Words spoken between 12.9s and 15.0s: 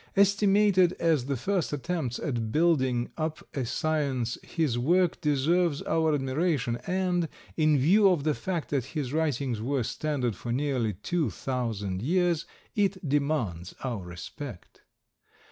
demands our respect.